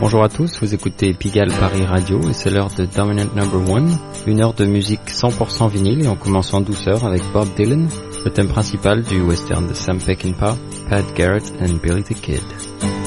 [0.00, 3.98] Bonjour à tous, vous écoutez Pigalle Paris Radio et c'est l'heure de Dominant Number One,
[4.28, 7.88] une heure de musique 100% vinyle et on commence en douceur avec Bob Dylan,
[8.24, 10.56] le thème principal du western de Sam Peckinpah,
[10.88, 12.97] Pat Garrett and Billy the Kid.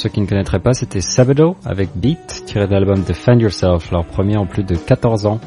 [0.00, 4.06] ceux qui ne connaîtraient pas, c'était Sabado avec Beat, tiré de l'album Defend Yourself, leur
[4.06, 5.40] premier en plus de 14 ans.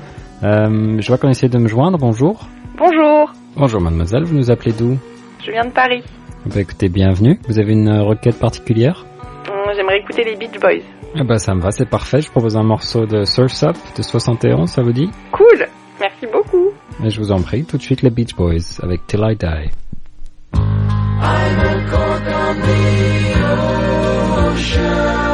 [0.44, 2.48] Euh, je vois qu'on essaie de me joindre, bonjour.
[2.78, 3.34] Bonjour.
[3.58, 5.00] Bonjour mademoiselle, vous nous appelez d'où?
[5.44, 6.04] Je viens de Paris.
[6.46, 7.40] Bah écoutez, bienvenue.
[7.48, 9.08] Vous avez une euh, requête particulière?
[9.50, 10.84] Hum, j'aimerais écouter les Beach Boys.
[11.16, 12.22] Ah bah ça me va, c'est parfait.
[12.22, 15.10] Je propose un morceau de Surf's Up de 71, ça vous dit?
[15.32, 15.66] Cool
[16.00, 16.70] Merci beaucoup.
[17.04, 19.72] Et je vous en prie, tout de suite les Beach Boys avec Till I Die.
[24.56, 25.33] Show.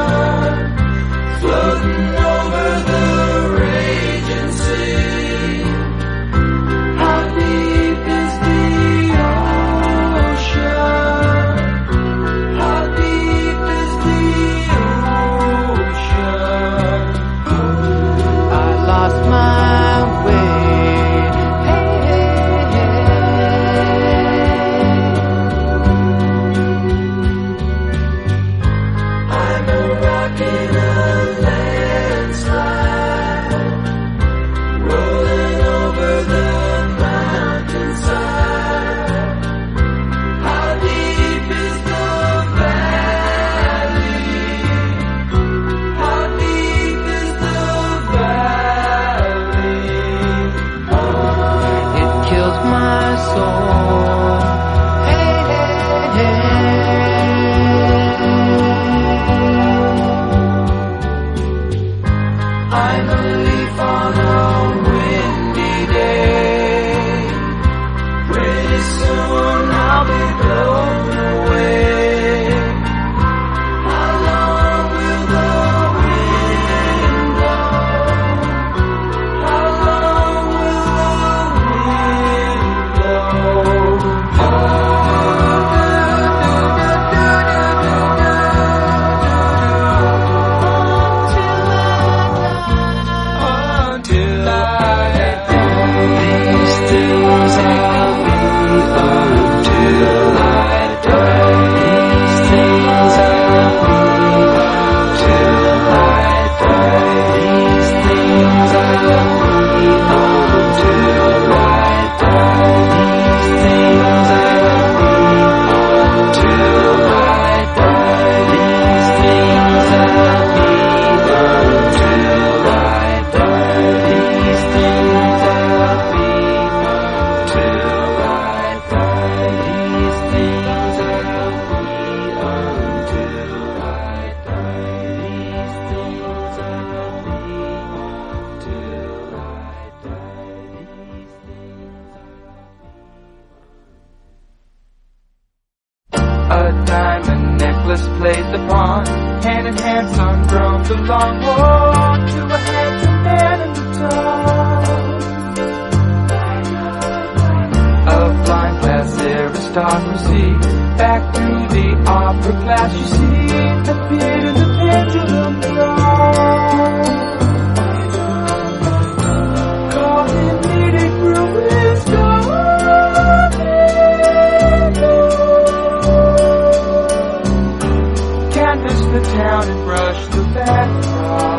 [179.24, 181.59] town and brush the backdrop.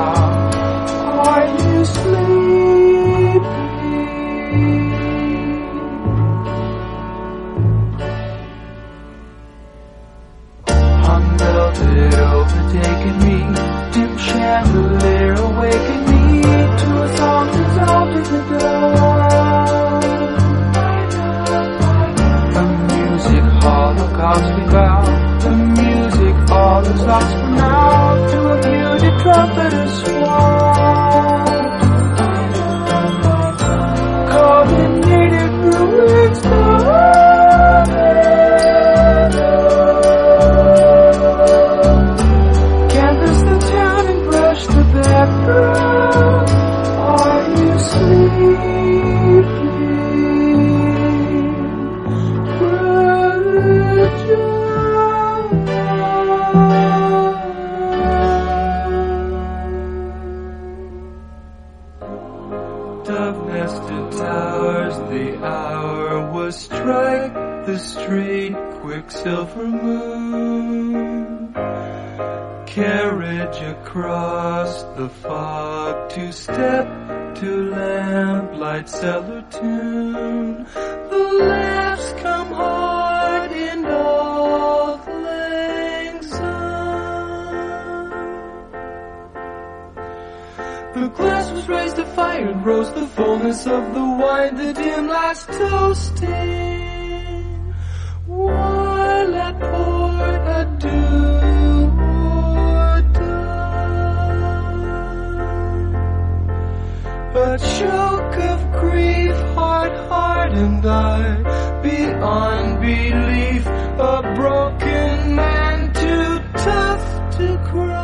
[111.83, 118.01] Beyond belief, a broken man too tough to cry.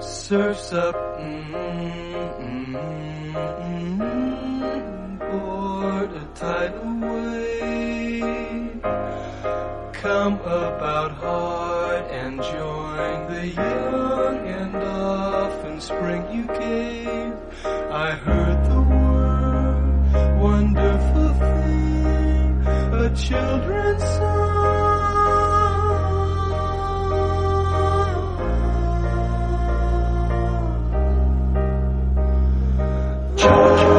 [0.00, 1.52] Surfs up, mm,
[2.40, 2.74] mm,
[3.98, 8.82] mm, board a tidal wave.
[9.92, 17.34] Come about hard and join the young and often spring you gave.
[17.90, 18.67] I heard
[23.08, 24.48] a children's song.
[33.36, 33.97] Children.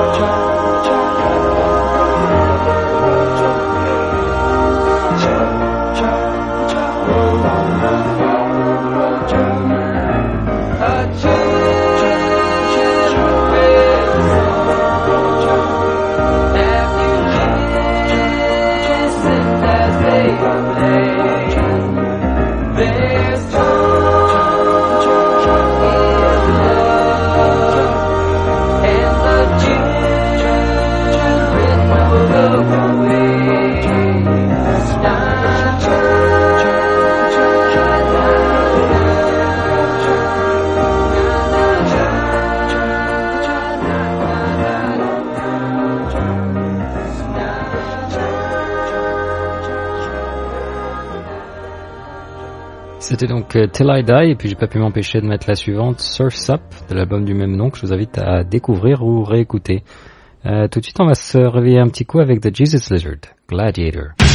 [53.09, 55.55] C'était donc euh, Till I Die, et puis j'ai pas pu m'empêcher de mettre la
[55.55, 59.23] suivante, Surf's Up, de l'album du même nom, que je vous invite à découvrir ou
[59.23, 59.83] réécouter.
[60.45, 63.33] Euh, tout de suite, on va se réveiller un petit coup avec The Jesus Lizard,
[63.49, 64.28] Gladiator.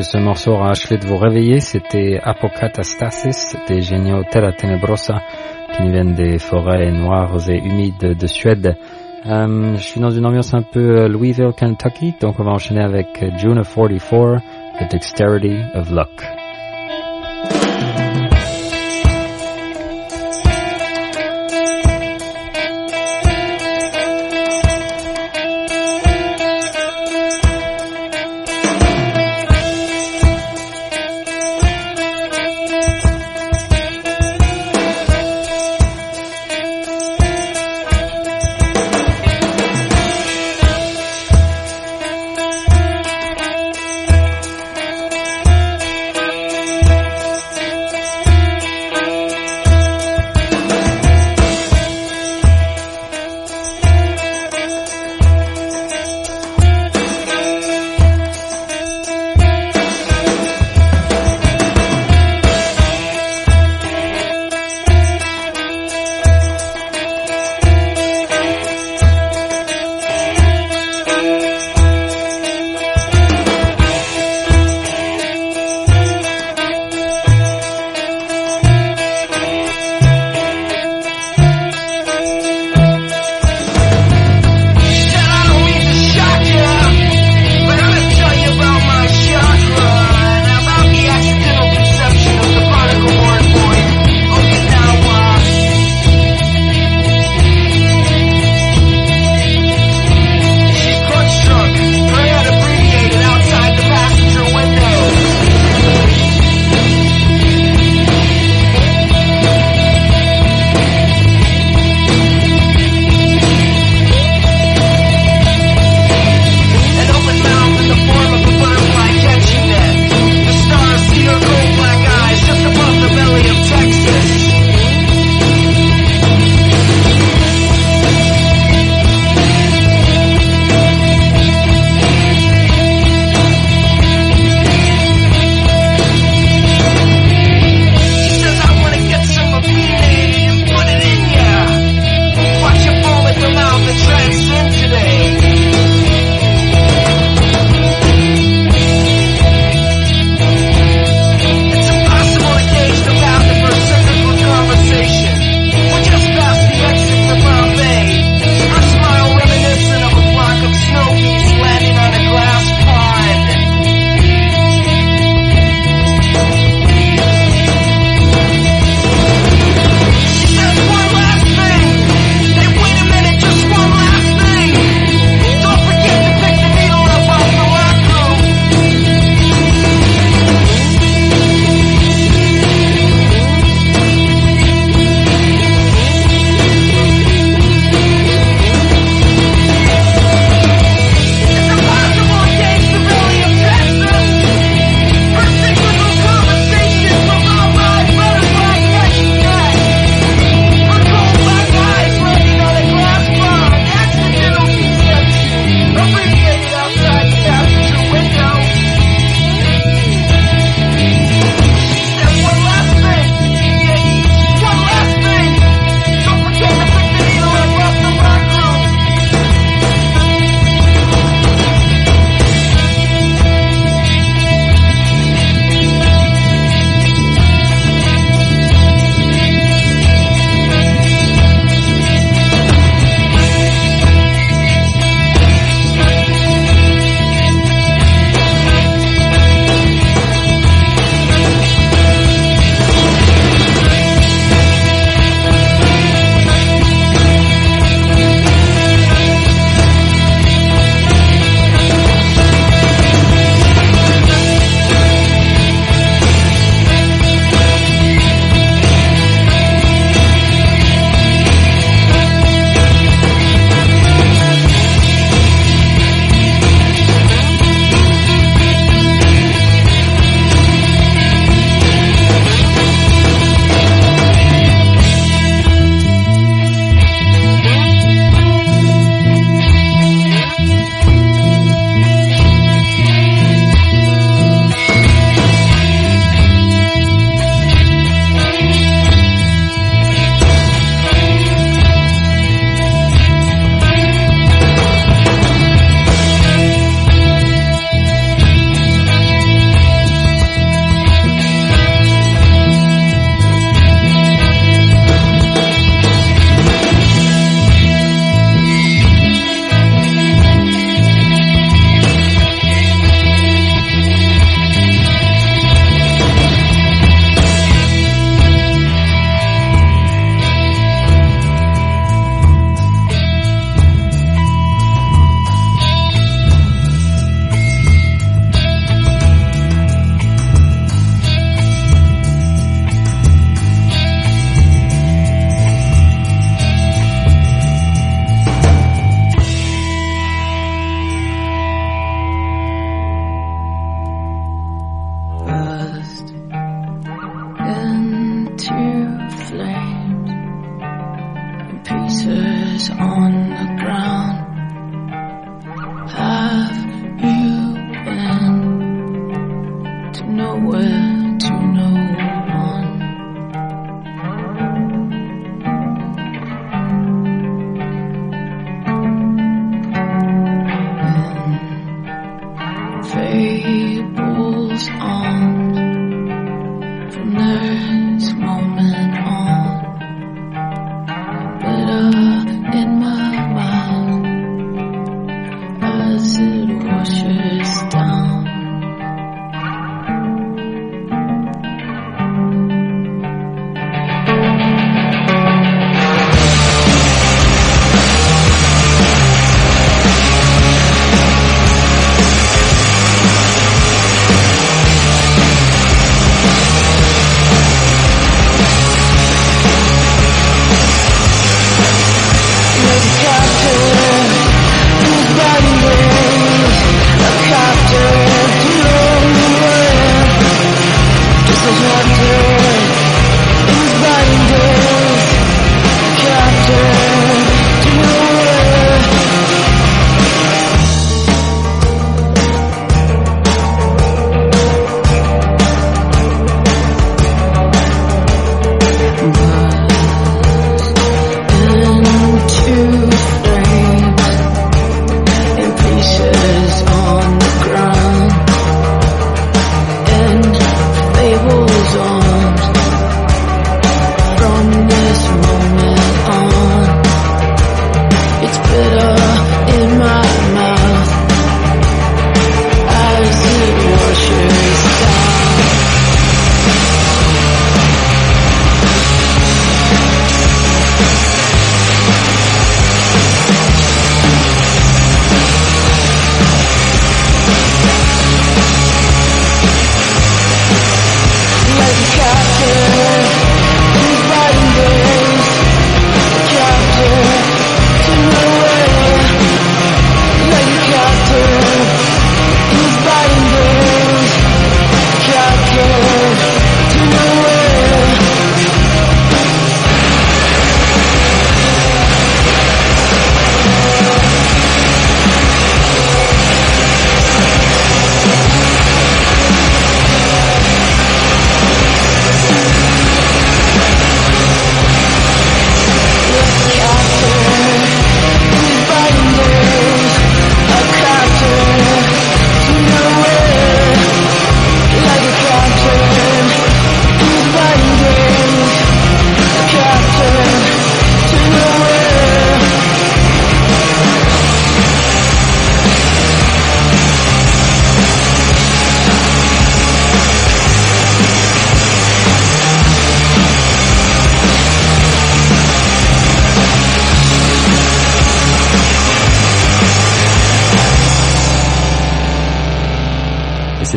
[0.00, 1.60] Que ce morceau aura achevé de vous réveiller.
[1.60, 5.20] C'était Apocatastasis des géniaux Terra Tenebrosa
[5.76, 8.78] qui viennent des forêts noires et humides de Suède.
[9.26, 13.08] Euh, je suis dans une ambiance un peu Louisville, Kentucky, donc on va enchaîner avec
[13.36, 14.40] June of 44,
[14.78, 16.39] The Dexterity of Luck.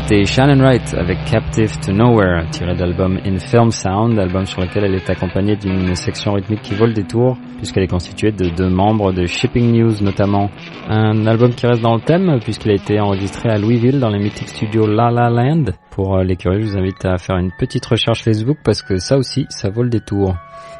[0.05, 4.61] C'était Shannon Wright avec Captive to Nowhere, tiré de l'album In Film Sound, album sur
[4.61, 8.49] lequel elle est accompagnée d'une section rythmique qui vole des tours, puisqu'elle est constituée de
[8.49, 10.49] deux membres de Shipping News notamment.
[10.89, 14.19] Un album qui reste dans le thème, puisqu'il a été enregistré à Louisville dans les
[14.19, 15.71] mythiques studios La La Land.
[15.91, 18.97] Pour euh, les curieux, je vous invite à faire une petite recherche Facebook, parce que
[18.97, 20.35] ça aussi, ça vole des tours.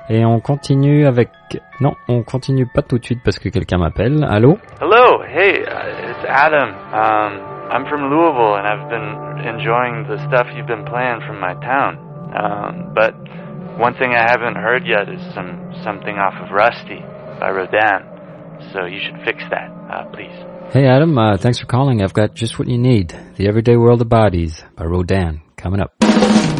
[0.09, 1.29] Et on continue avec...
[1.79, 4.25] Non, on continue pas tout de suite parce que quelqu'un m'appelle.
[4.29, 4.57] Allô?
[4.81, 6.73] Hello, hey, uh, it's Adam.
[6.91, 11.55] Um, I'm from Louisville and I've been enjoying the stuff you've been playing from my
[11.55, 11.97] town.
[12.29, 13.17] Um, but
[13.79, 16.99] one thing I haven't heard yet is some something off of Rusty
[17.39, 18.05] by Rodin.
[18.73, 20.37] So you should fix that, uh, please.
[20.71, 22.03] Hey Adam, uh, thanks for calling.
[22.03, 23.09] I've got just what you need.
[23.37, 26.52] The Everyday World of Bodies by Rodin coming up.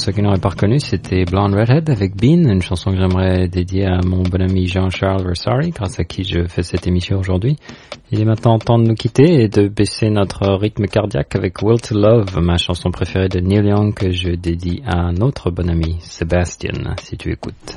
[0.00, 3.84] ceux qui n'auraient pas reconnu, c'était Blonde Redhead avec Bean, une chanson que j'aimerais dédier
[3.84, 7.56] à mon bon ami Jean-Charles Versari, grâce à qui je fais cette émission aujourd'hui.
[8.10, 11.80] Il est maintenant temps de nous quitter et de baisser notre rythme cardiaque avec Will
[11.82, 15.68] to Love, ma chanson préférée de Neil Young que je dédie à un autre bon
[15.68, 16.72] ami, Sébastien,
[17.02, 17.76] si tu écoutes.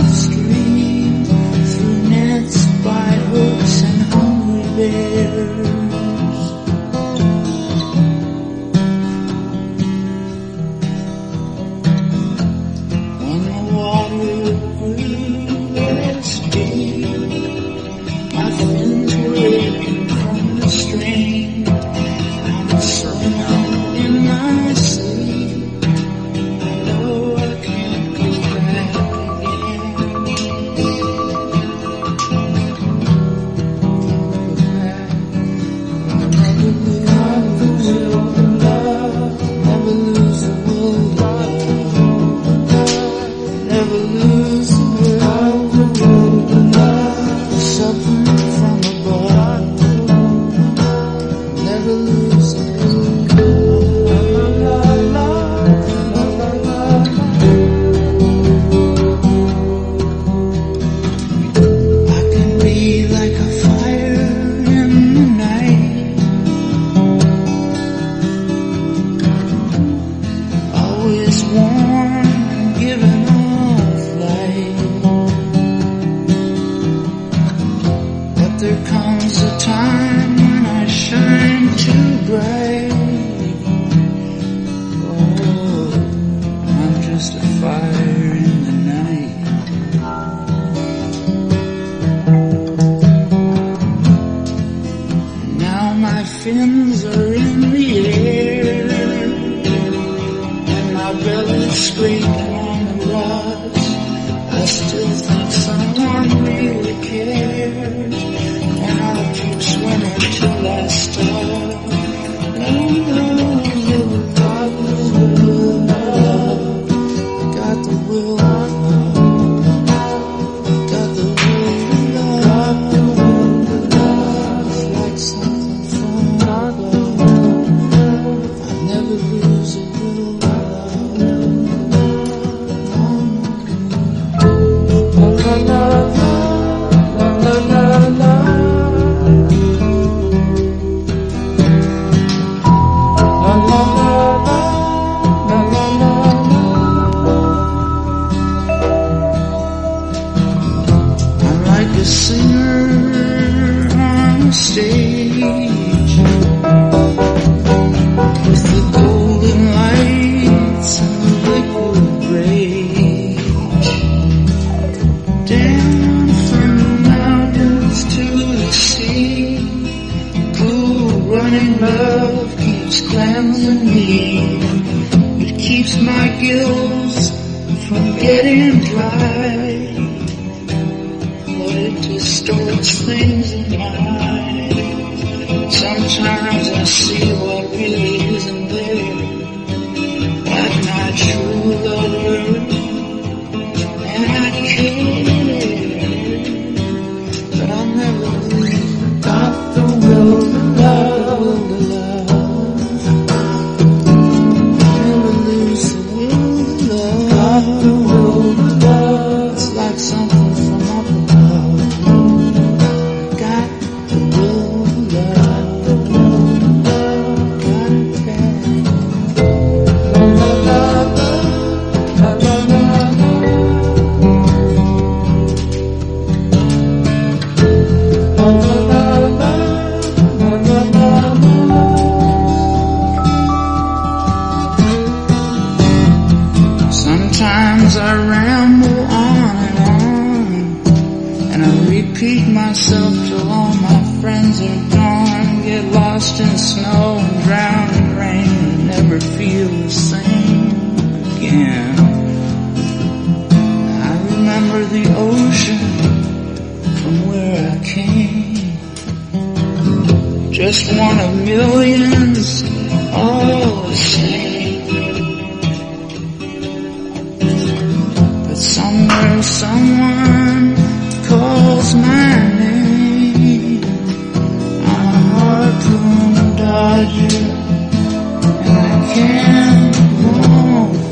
[4.81, 5.80] there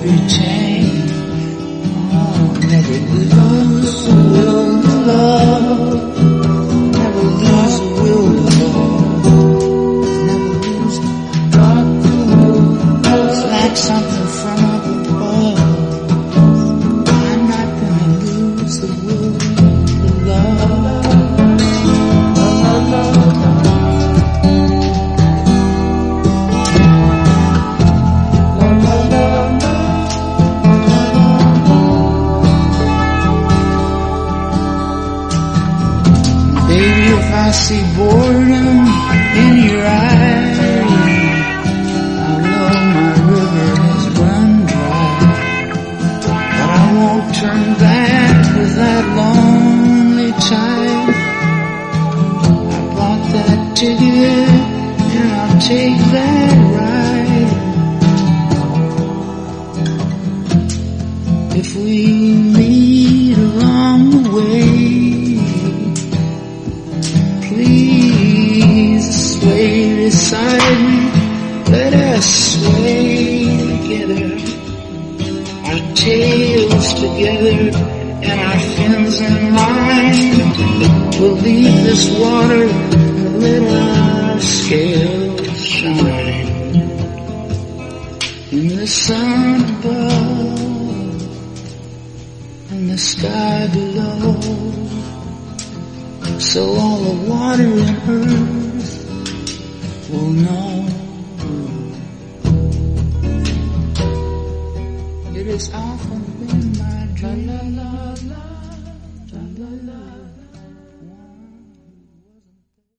[0.10, 0.59] Change.